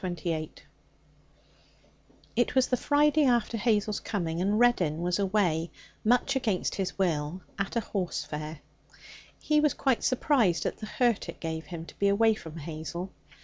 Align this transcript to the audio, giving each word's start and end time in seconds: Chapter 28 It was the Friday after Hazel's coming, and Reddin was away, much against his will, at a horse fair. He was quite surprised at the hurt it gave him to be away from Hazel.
Chapter 0.01 0.13
28 0.15 0.65
It 2.35 2.55
was 2.55 2.69
the 2.69 2.75
Friday 2.75 3.23
after 3.25 3.55
Hazel's 3.55 3.99
coming, 3.99 4.41
and 4.41 4.57
Reddin 4.59 5.03
was 5.03 5.19
away, 5.19 5.69
much 6.03 6.35
against 6.35 6.73
his 6.73 6.97
will, 6.97 7.41
at 7.59 7.75
a 7.75 7.81
horse 7.81 8.23
fair. 8.23 8.61
He 9.39 9.59
was 9.59 9.75
quite 9.75 10.03
surprised 10.03 10.65
at 10.65 10.77
the 10.79 10.87
hurt 10.87 11.29
it 11.29 11.39
gave 11.39 11.67
him 11.67 11.85
to 11.85 11.93
be 11.99 12.07
away 12.07 12.33
from 12.33 12.57
Hazel. 12.57 13.11